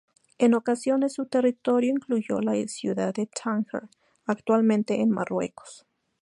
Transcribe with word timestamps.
En 0.39 0.55
ocasiones 0.55 1.13
su 1.13 1.27
territorio 1.27 1.91
incluyó 1.91 2.41
la 2.41 2.53
ciudad 2.67 3.13
de 3.13 3.27
Tánger, 3.27 3.83
actualmente 4.25 4.99
en 4.99 5.11
Marruecos. 5.11 5.85